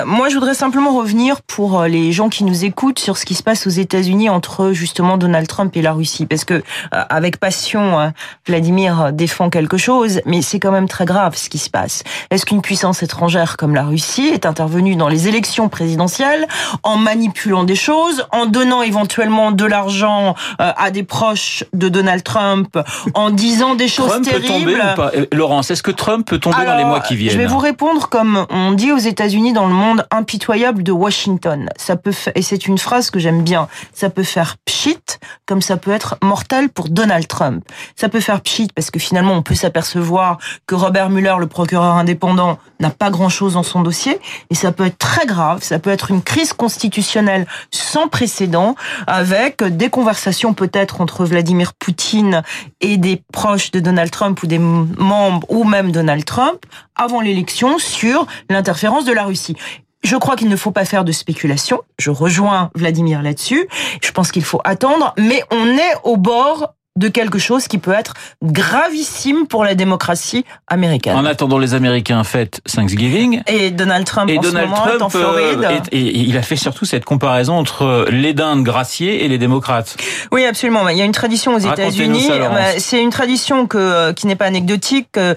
moi, 0.05 0.29
je 0.29 0.35
voudrais 0.35 0.55
simplement 0.55 0.97
revenir 0.97 1.43
pour 1.43 1.85
les 1.85 2.13
gens 2.13 2.29
qui 2.29 2.45
nous 2.45 2.65
écoutent 2.65 2.99
sur 2.99 3.17
ce 3.17 3.25
qui 3.25 3.35
se 3.35 3.43
passe 3.43 3.67
aux 3.67 3.71
États-Unis 3.71 4.29
entre 4.29 4.73
justement 4.73 5.17
Donald 5.17 5.47
Trump 5.47 5.77
et 5.77 5.83
la 5.83 5.93
Russie, 5.93 6.27
parce 6.27 6.45
que 6.45 6.63
avec 6.91 7.39
passion, 7.39 8.13
Vladimir 8.47 9.13
défend 9.13 9.51
quelque 9.51 9.77
chose, 9.77 10.21
mais 10.27 10.43
c'est 10.43 10.59
quand 10.59 10.73
même 10.73 10.89
très 10.89 11.05
grave 11.05 11.37
ce 11.37 11.49
qui 11.49 11.59
se 11.59 11.71
passe. 11.71 12.03
Est-ce 12.31 12.47
qu'une 12.47 12.63
puissance 12.63 13.03
étrangère 13.03 13.57
comme 13.57 13.75
la 13.77 13.85
Russie 13.85 14.29
est 14.29 14.47
intervenue 14.47 14.97
dans 14.97 15.09
les 15.09 15.29
élections 15.29 15.69
présidentielles 15.69 16.49
en 16.83 16.97
manipulant 16.97 17.63
des 17.63 17.75
choses, 17.75 18.27
en 18.33 18.47
donnant 18.47 18.81
éventuellement 18.81 19.53
de 19.53 19.67
l'argent 19.67 20.35
à 20.59 20.91
des 20.91 21.03
proches 21.03 21.63
de 21.75 21.91
Donald 21.91 22.25
Trump 22.25 22.79
en 23.13 23.29
disant 23.29 23.75
des 23.75 23.89
choses 23.89 24.09
Trump 24.09 24.25
terribles. 24.25 24.47
Peut 24.47 24.49
tomber 24.49 24.75
ou 24.75 24.97
pas 24.97 25.11
euh, 25.15 25.27
Laurence, 25.31 25.71
est-ce 25.71 25.83
que 25.83 25.91
Trump 25.91 26.27
peut 26.27 26.39
tomber 26.39 26.65
dans 26.65 26.77
les 26.77 26.85
mois 26.85 27.01
qui 27.01 27.17
viennent 27.17 27.35
Je 27.35 27.39
vais 27.39 27.47
vous 27.47 27.59
répondre 27.59 28.09
comme 28.09 28.47
on 28.49 28.73
dit 28.73 28.93
aux 28.93 28.99
États-Unis 28.99 29.53
dans 29.53 29.67
le 29.67 29.75
monde 29.75 30.07
impitoyable 30.11 30.83
de 30.83 30.93
Washington. 30.93 31.69
Ça 31.77 31.97
peut 31.97 32.15
et 32.35 32.41
c'est 32.41 32.67
une 32.67 32.79
phrase 32.79 33.11
que 33.11 33.19
j'aime 33.19 33.43
bien. 33.43 33.69
Ça 33.93 34.09
peut 34.09 34.23
faire 34.23 34.57
pchit 34.65 34.97
comme 35.45 35.61
ça 35.61 35.77
peut 35.77 35.91
être 35.91 36.17
mortel 36.23 36.71
pour 36.71 36.89
Donald 36.89 37.29
Trump. 37.29 37.63
Ça 37.95 38.09
peut 38.09 38.21
faire 38.21 38.41
pchit 38.41 38.69
parce 38.75 38.91
que 38.91 38.99
finalement 38.99 39.35
on 39.35 39.43
peut 39.43 39.55
s'apercevoir 39.55 40.39
que 40.67 40.75
Robert 40.75 41.11
Mueller, 41.11 41.37
le 41.39 41.47
procureur 41.47 41.95
indépendant, 41.97 42.59
n'a 42.81 42.91
pas 42.91 43.11
grand-chose 43.11 43.55
dans 43.55 43.66
son 43.67 43.83
dossier 43.83 44.19
et 44.51 44.55
ça 44.55 44.73
peut 44.73 44.87
être 44.87 44.99
très 44.99 45.27
grave. 45.27 45.63
Ça 45.63 45.79
peut 45.79 45.91
être 45.91 46.11
une 46.11 46.23
crise 46.23 46.53
constitutionnelle 46.53 47.47
sans 47.71 48.09
précédent 48.09 48.75
avec 49.07 49.63
des 49.63 49.91
conversations 49.91 50.55
peut-être 50.55 51.01
entre 51.01 51.25
Vladimir 51.25 51.75
Poutine 51.75 52.43
et 52.81 52.97
des 52.97 53.23
proches 53.33 53.71
de 53.71 53.81
Donald 53.81 54.11
Trump 54.11 54.43
ou 54.43 54.47
des 54.47 54.59
membres 54.59 55.47
ou 55.51 55.65
même 55.65 55.93
Donald 55.93 56.25
Trump 56.25 56.65
avant 56.95 57.21
l'élection 57.21 57.79
sur 57.79 58.27
l'interférence 58.49 59.05
de 59.05 59.13
la 59.13 59.25
Russie. 59.25 59.57
Je 60.07 60.15
crois 60.15 60.37
qu'il 60.37 60.49
ne 60.49 60.57
faut 60.57 60.71
pas 60.71 60.85
faire 60.85 61.05
de 61.05 61.11
spéculation. 61.11 61.83
Je 61.99 62.11
rejoins 62.11 62.71
Vladimir 62.77 63.23
là-dessus. 63.23 63.67
Je 64.01 64.13
pense 64.13 64.31
qu'il 64.31 64.45
faut 64.45 64.61
attendre, 64.63 65.13
mais 65.19 65.43
on 65.51 65.67
est 65.67 65.95
au 66.05 66.17
bord 66.17 66.76
de 66.97 67.09
quelque 67.09 67.39
chose 67.39 67.69
qui 67.69 67.79
peut 67.79 67.93
être 67.93 68.15
gravissime 68.43 69.47
pour 69.47 69.65
la 69.65 69.75
démocratie 69.75 70.45
américaine. 70.67 71.17
En 71.17 71.25
attendant, 71.25 71.59
les 71.59 71.75
Américains 71.75 72.25
fêtent 72.25 72.61
Thanksgiving. 72.65 73.43
Et 73.47 73.71
Donald 73.71 74.07
Trump 74.07 74.31
et 74.31 74.39
en 74.39 74.41
Donald 74.41 74.67
ce 74.67 74.71
moment 74.71 74.87
Trump, 74.87 75.03
en 75.03 75.09
Floride. 75.09 75.69
et, 75.93 76.19
il 76.19 76.37
a 76.37 76.43
fait 76.43 76.57
surtout 76.57 76.85
cette 76.85 77.05
comparaison 77.05 77.55
entre 77.55 78.07
les 78.11 78.35
dindes 78.35 78.63
graciées 78.63 79.25
et 79.25 79.29
les 79.29 79.39
démocrates. 79.39 79.97
Oui, 80.33 80.45
absolument. 80.45 80.89
Il 80.89 80.97
y 80.97 81.03
a 81.03 81.05
une 81.05 81.13
tradition 81.13 81.55
aux 81.55 81.59
États-Unis. 81.59 82.29
C'est 82.79 83.03
une 83.03 83.11
tradition 83.11 83.67
que, 83.67 83.79
euh, 83.79 84.13
qui 84.13 84.27
n'est 84.27 84.37
pas 84.37 84.47
anecdotique. 84.47 85.09
Euh, 85.17 85.35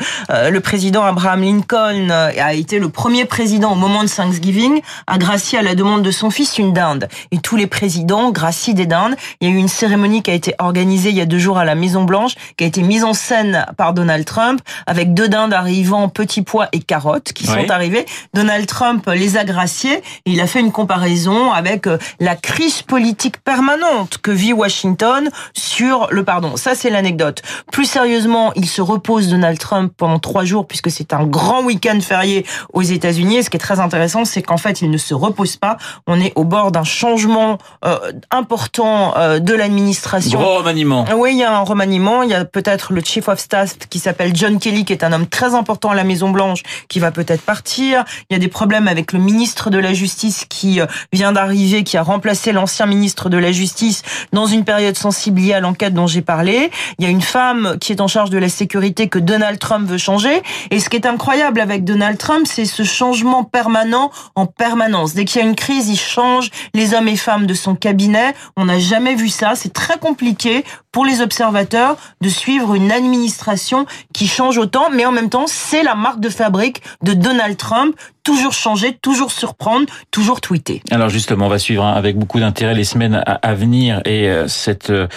le 0.50 0.60
président 0.60 1.04
Abraham 1.04 1.42
Lincoln 1.42 2.10
euh, 2.10 2.32
a 2.38 2.54
été 2.54 2.80
le 2.80 2.90
premier 2.90 3.26
président 3.26 3.74
au 3.74 3.76
moment 3.76 4.04
de 4.04 4.10
Thanksgiving 4.10 4.82
à 5.08 5.18
gracier 5.18 5.60
à 5.60 5.62
la 5.62 5.76
demande 5.76 6.04
de 6.04 6.12
son 6.12 6.30
fils 6.30 6.58
une 6.58 6.74
dinde. 6.74 7.08
Et 7.32 7.40
tous 7.40 7.56
les 7.56 7.68
présidents 7.68 8.32
gracient 8.32 8.74
des 8.74 8.86
dindes. 8.86 9.16
Il 9.42 9.50
y 9.50 9.52
a 9.52 9.54
eu 9.54 9.58
une 9.58 9.68
cérémonie 9.68 10.22
qui 10.22 10.32
a 10.32 10.34
été 10.34 10.54
organisée 10.60 11.10
il 11.10 11.16
y 11.16 11.22
a 11.22 11.26
deux 11.26 11.40
jours 11.40 11.49
à 11.58 11.66
la 11.66 11.76
Maison 11.76 12.04
Blanche, 12.04 12.36
qui 12.58 12.64
a 12.64 12.68
été 12.68 12.82
mise 12.82 13.04
en 13.04 13.14
scène 13.14 13.66
par 13.78 13.94
Donald 13.94 14.26
Trump, 14.26 14.62
avec 14.86 15.14
deux 15.14 15.28
dindes 15.28 15.54
arrivant, 15.54 16.10
petits 16.10 16.42
pois 16.42 16.68
et 16.72 16.80
carottes 16.80 17.34
qui 17.34 17.48
sont 17.48 17.70
arrivés. 17.70 18.06
Donald 18.34 18.66
Trump 18.68 19.10
les 19.14 19.38
a 19.38 19.44
graciés 19.44 20.04
il 20.26 20.42
a 20.42 20.48
fait 20.48 20.60
une 20.60 20.72
comparaison 20.72 21.52
avec 21.52 21.88
euh, 21.88 21.98
la 22.20 22.36
crise 22.36 22.82
politique 22.82 23.42
permanente 23.44 24.18
que 24.22 24.32
vit 24.32 24.54
Washington 24.54 25.30
sur 25.54 26.08
le 26.12 26.24
pardon. 26.24 26.56
Ça, 26.56 26.76
c'est 26.76 26.90
l'anecdote. 26.90 27.42
Plus 27.72 27.86
sérieusement, 27.86 28.52
il 28.56 28.68
se 28.68 28.82
repose 28.82 29.30
Donald 29.30 29.58
Trump 29.58 29.94
pendant 29.96 30.20
trois 30.20 30.46
jours 30.46 30.68
puisque 30.68 30.92
c'est 30.92 31.14
un 31.14 31.26
grand 31.26 31.64
week-end 31.64 32.00
férié 32.02 32.46
aux 32.74 32.82
États-Unis. 32.82 33.38
Et 33.38 33.44
ce 33.44 33.50
qui 33.50 33.58
est 33.58 33.60
très 33.60 33.80
intéressant, 33.80 34.26
c'est 34.26 34.42
qu'en 34.42 34.58
fait, 34.58 34.82
il 34.82 34.90
ne 34.90 34.98
se 34.98 35.14
repose 35.14 35.58
pas. 35.58 35.78
On 36.08 36.20
est 36.20 36.34
au 36.36 36.44
bord 36.44 36.72
d'un 36.72 36.84
changement 36.84 37.58
euh, 37.86 37.98
important 38.32 39.16
euh, 39.18 39.40
de 39.40 39.54
l'administration. 39.54 40.40
Gros 40.40 40.58
remaniement. 40.58 41.06
Oui, 41.16 41.39
y 41.40 41.44
a 41.44 41.56
un 41.56 41.62
remaniement, 41.62 42.24
il 42.24 42.30
y 42.30 42.34
a 42.34 42.46
peut-être 42.46 42.94
le 42.94 43.02
chief 43.02 43.28
of 43.28 43.40
staff 43.40 43.78
qui 43.90 44.00
s'appelle 44.00 44.36
John 44.36 44.60
Kelly, 44.60 44.86
qui 44.86 44.94
est 44.94 45.04
un 45.04 45.14
homme 45.14 45.28
très 45.28 45.56
important 45.56 45.90
à 45.90 45.96
la 45.96 46.04
Maison 46.04 46.30
Blanche, 46.30 46.64
qui 46.88 47.00
va 47.00 47.12
peut-être 47.12 47.42
partir. 47.42 48.04
Il 48.30 48.34
y 48.34 48.36
a 48.36 48.40
des 48.40 48.48
problèmes 48.48 48.88
avec 48.88 49.14
le 49.14 49.20
ministre 49.20 49.70
de 49.70 49.78
la 49.78 49.94
Justice 49.94 50.46
qui 50.48 50.82
euh, 50.82 50.86
vient 51.14 51.32
d'arriver, 51.32 51.84
qui 51.84 51.98
a 51.98 52.04
remplacé 52.04 52.52
l'ancien 52.52 52.86
ministre 52.86 53.30
de 53.30 53.38
la 53.38 53.52
Justice 53.52 54.04
dans 54.34 54.46
une 54.46 54.66
période 54.66 54.98
sensible 54.98 55.42
liée 55.42 55.54
à 55.54 55.60
l'enquête 55.60 55.94
dont 55.94 56.08
j'ai 56.08 56.22
parlé. 56.22 56.72
Il 56.98 57.06
y 57.06 57.08
a 57.08 57.12
une 57.12 57.22
femme 57.22 57.78
qui 57.80 57.92
est 57.92 58.02
en 58.02 58.08
charge 58.08 58.30
de 58.30 58.38
la 58.38 58.50
sécurité 58.50 59.08
que 59.08 59.20
Donald 59.20 59.60
Trump 59.60 59.88
veut 59.88 59.98
changer. 59.98 60.42
Et 60.72 60.80
ce 60.80 60.90
qui 60.90 60.98
est 60.98 61.06
incroyable 61.06 61.62
avec 61.62 61.84
Donald 61.84 62.18
Trump, 62.18 62.46
c'est 62.46 62.66
ce 62.66 62.84
changement 62.84 63.44
permanent 63.44 64.12
en 64.36 64.46
permanence. 64.46 65.14
Dès 65.14 65.26
qu'il 65.26 65.42
y 65.42 65.44
a 65.44 65.48
une 65.48 65.56
crise, 65.56 65.90
il 65.90 66.00
change 66.00 66.50
les 66.74 66.94
hommes 66.94 67.08
et 67.08 67.16
femmes 67.16 67.46
de 67.46 67.54
son 67.54 67.76
cabinet. 67.76 68.34
On 68.58 68.66
n'a 68.66 68.80
jamais 68.80 69.16
vu 69.16 69.30
ça. 69.30 69.54
C'est 69.56 69.74
très 69.74 69.98
compliqué 69.98 70.64
pour 70.92 71.06
les 71.06 71.22
observateurs 71.30 71.96
de 72.22 72.30
suivre 72.30 72.74
une 72.74 72.92
administration 72.92 73.86
qui 74.16 74.28
change 74.28 74.58
autant, 74.58 74.90
mais 74.90 75.06
en 75.06 75.12
même 75.12 75.30
temps, 75.30 75.46
c'est 75.46 75.84
la 75.84 75.94
marque 75.94 76.20
de 76.20 76.30
fabrique 76.30 76.82
de 77.04 77.14
Donald 77.14 77.56
Trump 77.56 77.96
toujours 78.24 78.54
changer, 78.54 78.94
toujours 78.94 79.32
surprendre, 79.32 79.88
toujours 80.12 80.42
tweeter. 80.42 80.82
Alors 80.92 81.10
justement, 81.10 81.48
on 81.48 81.50
va 81.50 81.58
suivre 81.58 81.84
hein, 81.84 81.94
avec 81.94 82.18
beaucoup 82.18 82.40
d'intérêt 82.40 82.76
les 82.76 82.84
semaines 82.84 83.24
à, 83.26 83.54
venir 83.56 84.02
et 84.06 84.30
euh, 84.30 84.48
cette, 84.48 84.92
euh, 84.92 85.08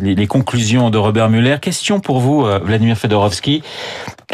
les, 0.00 0.26
conclusions 0.26 0.90
de 0.90 0.98
Robert 0.98 1.30
Mueller. 1.30 1.56
Question 1.60 2.00
pour 2.00 2.20
vous, 2.20 2.44
euh, 2.44 2.60
Vladimir 2.62 2.96
Fedorovski. 2.96 3.62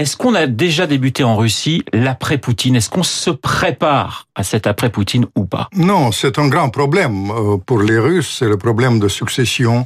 Est-ce 0.00 0.16
qu'on 0.16 0.34
a 0.34 0.46
déjà 0.46 0.86
débuté 0.86 1.24
en 1.24 1.36
Russie 1.36 1.82
l'après-Poutine? 1.92 2.74
Est-ce 2.76 2.88
qu'on 2.88 3.02
se 3.02 3.28
prépare 3.28 4.28
à 4.34 4.42
cet 4.42 4.66
après-Poutine 4.66 5.26
ou 5.36 5.44
pas? 5.44 5.68
Non, 5.76 6.10
c'est 6.10 6.38
un 6.38 6.48
grand 6.48 6.70
problème 6.70 7.30
pour 7.66 7.82
les 7.82 7.98
Russes, 7.98 8.36
c'est 8.38 8.48
le 8.48 8.56
problème 8.56 8.98
de 8.98 9.08
succession 9.08 9.84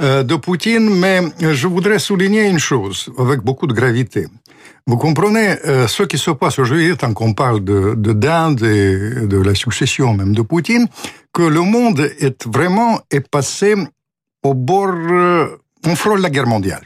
de 0.00 0.36
Poutine, 0.36 0.90
mais 0.90 1.22
je 1.40 1.66
voudrais 1.66 1.98
souligner 1.98 2.46
une 2.46 2.58
chose 2.58 3.10
avec 3.18 3.40
beaucoup 3.40 3.66
de 3.66 3.72
gravité. 3.72 4.26
Vous 4.86 4.98
comprenez 4.98 5.56
euh, 5.64 5.88
ce 5.88 6.02
qui 6.02 6.18
se 6.18 6.32
passe 6.32 6.58
aujourd'hui, 6.58 6.94
tant 6.94 7.14
qu'on 7.14 7.32
parle 7.32 7.64
de, 7.64 7.94
de 7.96 8.12
d'Inde 8.12 8.62
et 8.62 9.26
de 9.26 9.38
la 9.38 9.54
succession 9.54 10.12
même 10.12 10.34
de 10.34 10.42
Poutine, 10.42 10.88
que 11.32 11.42
le 11.42 11.62
monde 11.62 12.00
est 12.18 12.46
vraiment 12.46 13.00
passé 13.30 13.76
au 14.42 14.52
bord, 14.52 14.92
euh, 14.92 15.56
on 15.86 15.96
frôle 15.96 16.20
la 16.20 16.28
guerre 16.28 16.46
mondiale. 16.46 16.84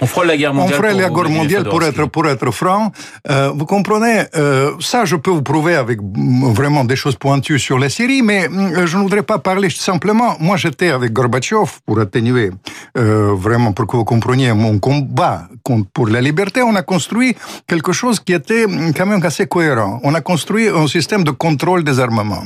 On 0.00 0.06
frôle 0.06 0.26
la 0.26 0.36
guerre 0.36 0.54
mondiale. 0.54 0.80
On 0.80 0.82
la 0.82 1.08
guerre 1.08 1.30
mondiale 1.30 1.64
pour 1.64 1.82
être 1.82 2.06
pour 2.06 2.26
être 2.26 2.50
franc. 2.50 2.92
Euh, 3.30 3.52
vous 3.54 3.66
comprenez 3.66 4.24
euh, 4.34 4.72
Ça, 4.80 5.04
je 5.04 5.16
peux 5.16 5.30
vous 5.30 5.42
prouver 5.42 5.76
avec 5.76 5.98
vraiment 6.02 6.84
des 6.84 6.96
choses 6.96 7.16
pointues 7.16 7.58
sur 7.58 7.78
la 7.78 7.88
Syrie, 7.88 8.22
mais 8.22 8.48
euh, 8.48 8.86
je 8.86 8.96
ne 8.96 9.02
voudrais 9.02 9.22
pas 9.22 9.38
parler 9.38 9.70
simplement. 9.70 10.36
Moi, 10.40 10.56
j'étais 10.56 10.90
avec 10.90 11.12
Gorbatchev 11.12 11.70
pour 11.86 12.00
atténuer 12.00 12.50
euh, 12.98 13.34
vraiment 13.36 13.72
pour 13.72 13.86
que 13.86 13.96
vous 13.96 14.04
compreniez 14.04 14.52
mon 14.52 14.78
combat 14.78 15.48
pour 15.92 16.08
la 16.08 16.20
liberté. 16.20 16.62
On 16.62 16.74
a 16.74 16.82
construit 16.82 17.36
quelque 17.66 17.92
chose 17.92 18.18
qui 18.20 18.32
était 18.32 18.66
quand 18.96 19.06
même 19.06 19.24
assez 19.24 19.46
cohérent. 19.46 20.00
On 20.02 20.14
a 20.14 20.20
construit 20.20 20.68
un 20.68 20.86
système 20.88 21.22
de 21.24 21.30
contrôle 21.30 21.84
des 21.84 22.00
armements. 22.00 22.44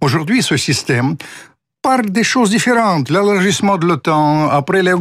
Aujourd'hui, 0.00 0.42
ce 0.42 0.56
système 0.56 1.16
par 1.84 2.00
des 2.18 2.24
choses 2.24 2.50
différentes. 2.56 3.10
L'élargissement 3.10 3.76
de 3.76 3.86
l'OTAN, 3.86 4.48
après 4.60 4.82
la 4.82 4.94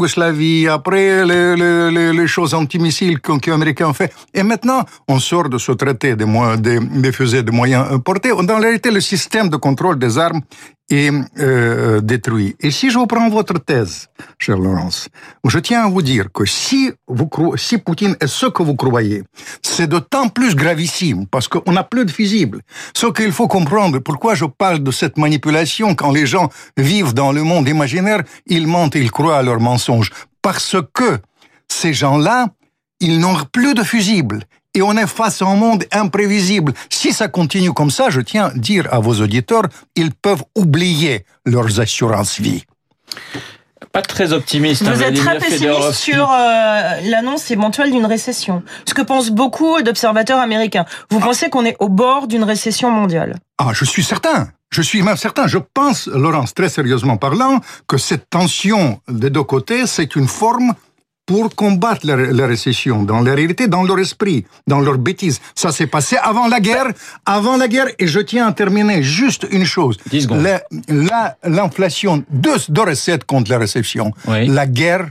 après 0.77 1.25
les, 1.25 1.55
les, 1.55 2.11
les 2.19 2.27
choses 2.35 2.53
antimissiles 2.53 3.17
qu'un 3.21 3.53
Américain 3.53 3.93
fait. 3.93 4.11
Et 4.33 4.43
maintenant, 4.43 4.81
on 5.07 5.17
sort 5.29 5.47
de 5.47 5.57
ce 5.57 5.71
traité 5.71 6.09
des, 6.17 6.25
des, 6.57 6.79
des 7.05 7.11
fusées 7.17 7.43
de 7.43 7.51
moyens 7.51 7.85
portés. 8.03 8.31
Dans 8.49 8.57
la 8.59 8.65
réalité, 8.67 8.91
le 8.91 8.99
système 8.99 9.47
de 9.47 9.55
contrôle 9.55 9.97
des 9.97 10.17
armes 10.17 10.41
est 10.89 11.11
euh, 11.39 12.01
détruit. 12.01 12.55
Et 12.59 12.71
si 12.71 12.89
je 12.89 12.97
reprends 12.97 13.29
votre 13.29 13.59
thèse, 13.59 14.09
cher 14.37 14.57
Laurence, 14.57 15.09
je 15.45 15.59
tiens 15.59 15.85
à 15.85 15.89
vous 15.89 16.01
dire 16.01 16.31
que 16.31 16.45
si, 16.45 16.91
vous, 17.07 17.29
si 17.57 17.77
Poutine 17.77 18.15
est 18.19 18.27
ce 18.27 18.47
que 18.47 18.63
vous 18.63 18.75
croyez, 18.75 19.23
c'est 19.61 19.87
d'autant 19.87 20.29
plus 20.29 20.55
gravissime 20.55 21.25
parce 21.27 21.47
qu'on 21.47 21.71
n'a 21.71 21.83
plus 21.83 22.05
de 22.05 22.11
fusibles. 22.11 22.61
Ce 22.93 23.07
qu'il 23.07 23.31
faut 23.31 23.47
comprendre, 23.47 23.99
pourquoi 23.99 24.35
je 24.35 24.45
parle 24.45 24.79
de 24.79 24.91
cette 24.91 25.17
manipulation 25.17 25.95
quand 25.95 26.11
les 26.11 26.25
gens 26.25 26.49
vivent 26.77 27.13
dans 27.13 27.31
le 27.31 27.43
monde 27.43 27.67
imaginaire, 27.67 28.23
ils 28.45 28.67
mentent, 28.67 28.95
ils 28.95 29.11
croient 29.11 29.37
à 29.37 29.43
leurs 29.43 29.59
mensonges. 29.59 30.11
Parce 30.41 30.75
que 30.93 31.19
ces 31.67 31.93
gens-là, 31.93 32.47
ils 32.99 33.19
n'ont 33.19 33.37
plus 33.51 33.73
de 33.73 33.83
fusibles 33.83 34.43
et 34.73 34.81
on 34.81 34.95
est 34.97 35.07
face 35.07 35.41
à 35.41 35.45
un 35.45 35.55
monde 35.55 35.85
imprévisible. 35.91 36.73
Si 36.89 37.13
ça 37.13 37.27
continue 37.27 37.73
comme 37.73 37.91
ça, 37.91 38.09
je 38.09 38.21
tiens 38.21 38.45
à 38.45 38.51
dire 38.51 38.87
à 38.91 38.99
vos 38.99 39.21
auditeurs, 39.21 39.63
ils 39.95 40.11
peuvent 40.11 40.43
oublier 40.55 41.25
leurs 41.45 41.79
assurances 41.79 42.39
vie. 42.39 42.63
Pas 43.91 44.01
très 44.01 44.33
optimiste. 44.33 44.81
Vous 44.83 45.03
êtes 45.03 45.15
très 45.15 45.37
pessimiste 45.37 45.91
sur 45.91 46.31
euh, 46.31 46.99
l'annonce 47.03 47.51
éventuelle 47.51 47.91
d'une 47.91 48.07
récession. 48.07 48.63
Ce 48.87 48.93
que 48.95 49.03
pensent 49.03 49.29
beaucoup 49.29 49.81
d'observateurs 49.83 50.39
américains. 50.39 50.85
Vous 51.11 51.19
ah. 51.21 51.25
pensez 51.25 51.51
qu'on 51.51 51.63
est 51.63 51.75
au 51.79 51.89
bord 51.89 52.27
d'une 52.27 52.43
récession 52.43 52.89
mondiale? 52.89 53.35
Ah, 53.59 53.69
je 53.73 53.85
suis 53.85 54.03
certain. 54.03 54.47
Je 54.71 54.81
suis 54.81 55.03
même 55.03 55.17
certain. 55.17 55.45
Je 55.45 55.59
pense, 55.59 56.07
Laurence, 56.07 56.55
très 56.55 56.69
sérieusement 56.69 57.17
parlant, 57.17 57.61
que 57.87 57.99
cette 57.99 58.31
tension 58.31 58.99
des 59.07 59.29
deux 59.29 59.43
côtés, 59.43 59.85
c'est 59.85 60.15
une 60.15 60.27
forme 60.27 60.73
pour 61.25 61.55
combattre 61.55 62.05
la, 62.05 62.47
récession, 62.47 63.03
dans 63.03 63.21
la 63.21 63.33
réalité, 63.33 63.67
dans 63.67 63.83
leur 63.83 63.99
esprit, 63.99 64.45
dans 64.67 64.81
leur 64.81 64.97
bêtise. 64.97 65.39
Ça 65.55 65.71
s'est 65.71 65.87
passé 65.87 66.17
avant 66.21 66.47
la 66.47 66.59
guerre, 66.59 66.87
avant 67.25 67.57
la 67.57 67.67
guerre, 67.67 67.87
et 67.97 68.07
je 68.07 68.19
tiens 68.19 68.47
à 68.47 68.51
terminer 68.51 69.03
juste 69.03 69.47
une 69.51 69.65
chose. 69.65 69.97
L'inflation, 71.43 72.23
deux, 72.29 72.57
deux 72.69 72.81
recettes 72.81 73.23
contre 73.25 73.51
la 73.51 73.57
récession. 73.57 74.11
La 74.27 74.67
guerre 74.67 75.09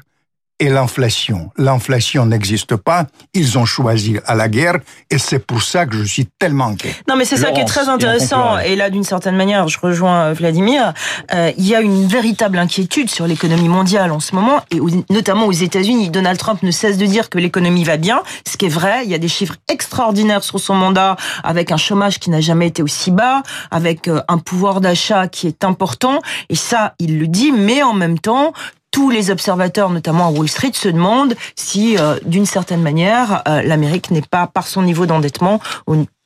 et 0.62 0.68
l'inflation. 0.68 1.50
L'inflation 1.58 2.24
n'existe 2.24 2.76
pas. 2.76 3.06
Ils 3.34 3.58
ont 3.58 3.64
choisi 3.64 4.18
à 4.26 4.36
la 4.36 4.48
guerre 4.48 4.78
et 5.10 5.18
c'est 5.18 5.40
pour 5.40 5.60
ça 5.60 5.86
que 5.86 5.96
je 5.96 6.04
suis 6.04 6.26
tellement 6.38 6.66
inquiet. 6.66 6.94
Non, 7.08 7.16
mais 7.16 7.24
c'est 7.24 7.36
ça 7.36 7.50
qui 7.50 7.60
est 7.60 7.64
très 7.64 7.88
intéressant. 7.88 8.58
Et 8.58 8.76
là, 8.76 8.88
d'une 8.88 9.02
certaine 9.02 9.34
manière, 9.34 9.66
je 9.66 9.80
rejoins 9.80 10.26
euh, 10.26 10.32
Vladimir. 10.34 10.94
Euh, 11.34 11.50
il 11.58 11.66
y 11.66 11.74
a 11.74 11.80
une 11.80 12.06
véritable 12.06 12.58
inquiétude 12.58 13.10
sur 13.10 13.26
l'économie 13.26 13.68
mondiale 13.68 14.12
en 14.12 14.20
ce 14.20 14.36
moment 14.36 14.60
et 14.70 14.78
notamment 15.10 15.46
aux 15.46 15.52
États-Unis. 15.52 16.10
Donald 16.10 16.38
Trump 16.38 16.62
ne 16.62 16.70
cesse 16.70 16.96
de 16.96 17.06
dire 17.06 17.28
que 17.28 17.38
l'économie 17.38 17.82
va 17.82 17.96
bien, 17.96 18.22
ce 18.48 18.56
qui 18.56 18.66
est 18.66 18.68
vrai. 18.68 19.02
Il 19.04 19.10
y 19.10 19.14
a 19.14 19.18
des 19.18 19.26
chiffres 19.26 19.56
extraordinaires 19.68 20.44
sur 20.44 20.60
son 20.60 20.76
mandat 20.76 21.16
avec 21.42 21.72
un 21.72 21.76
chômage 21.76 22.20
qui 22.20 22.30
n'a 22.30 22.40
jamais 22.40 22.68
été 22.68 22.84
aussi 22.84 23.10
bas, 23.10 23.42
avec 23.72 24.06
euh, 24.06 24.20
un 24.28 24.38
pouvoir 24.38 24.80
d'achat 24.80 25.26
qui 25.26 25.48
est 25.48 25.64
important. 25.64 26.20
Et 26.50 26.54
ça, 26.54 26.94
il 27.00 27.18
le 27.18 27.26
dit, 27.26 27.50
mais 27.50 27.82
en 27.82 27.94
même 27.94 28.20
temps, 28.20 28.52
tous 28.92 29.10
les 29.10 29.30
observateurs, 29.30 29.90
notamment 29.90 30.28
à 30.28 30.30
Wall 30.30 30.48
Street, 30.48 30.70
se 30.74 30.88
demandent 30.88 31.34
si, 31.56 31.96
euh, 31.98 32.18
d'une 32.24 32.46
certaine 32.46 32.82
manière, 32.82 33.42
euh, 33.48 33.62
l'Amérique 33.62 34.12
n'est 34.12 34.22
pas, 34.22 34.46
par 34.46 34.68
son 34.68 34.82
niveau 34.82 35.06
d'endettement, 35.06 35.60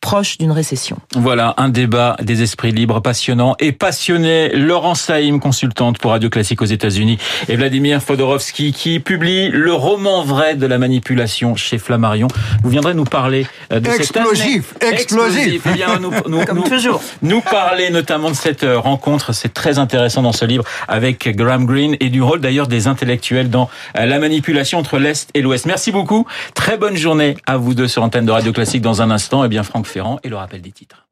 proche 0.07 0.39
d'une 0.39 0.53
récession. 0.53 0.99
Voilà, 1.17 1.55
un 1.57 1.69
débat 1.69 2.15
des 2.23 2.45
esprits 2.45 2.71
libres 2.71 3.01
passionnant 3.03 3.57
et 3.59 3.73
passionné. 3.73 4.51
Laurent 4.55 4.95
Saïm, 4.95 5.41
consultante 5.41 5.99
pour 5.99 6.13
Radio 6.13 6.31
Classique 6.31 6.63
aux 6.63 6.67
États-Unis, 6.67 7.19
et 7.49 7.57
Vladimir 7.57 8.01
Fodorovski, 8.01 8.73
qui 8.73 9.01
publie 9.01 9.49
le 9.49 9.73
roman 9.73 10.23
vrai 10.23 10.55
de 10.55 10.65
la 10.65 10.79
manipulation 10.79 11.57
chez 11.57 11.79
Flammarion. 11.79 12.29
Vous 12.63 12.71
viendrez 12.71 12.95
nous 12.95 13.03
parler 13.03 13.49
euh, 13.73 13.81
de 13.81 13.91
explosif, 13.91 14.75
cette 14.81 14.93
explosif, 14.93 15.67
explosif. 15.67 15.97
Eh 15.99 16.01
nous, 16.01 16.13
nous, 16.39 16.45
Comme 16.45 16.63
toujours. 16.63 17.03
Nous 17.23 17.41
parler 17.41 17.91
notamment 17.91 18.31
de 18.31 18.37
cette 18.37 18.63
euh, 18.63 18.79
rencontre, 18.79 19.33
c'est 19.33 19.53
très 19.53 19.81
intéressant 19.81 20.23
dans 20.23 20.31
ce 20.31 20.45
livre 20.45 20.63
avec 20.87 21.35
Graham 21.35 21.67
Greene 21.67 21.97
et 21.99 22.11
du 22.11 22.23
rôle 22.23 22.41
d'ailleurs 22.41 22.69
des 22.69 22.87
intellectuels 22.87 23.51
dans 23.51 23.69
euh, 23.99 24.07
la 24.07 24.21
manipulation 24.21 24.79
entre 24.79 24.99
l'Est 24.99 25.31
et 25.35 25.43
l'Ouest. 25.43 25.67
Merci 25.67 25.91
beaucoup. 25.91 26.27
Très 26.55 26.79
bonne 26.79 26.97
journée 26.97 27.37
à 27.45 27.57
vous 27.57 27.75
deux 27.75 27.89
sur 27.89 28.05
antenne 28.05 28.25
de 28.25 28.31
Radio 28.31 28.53
Classique 28.53 28.83
dans 28.83 29.03
un 29.03 29.11
instant. 29.11 29.43
Et 29.43 29.47
eh 29.47 29.49
bien, 29.49 29.65
Franck 29.65 29.89
et 30.23 30.29
le 30.29 30.37
rappel 30.37 30.63
des 30.63 30.73
titres. 30.73 31.06